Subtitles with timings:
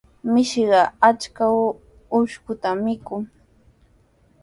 [0.31, 3.23] Mishiqa achka ukushtami mikun.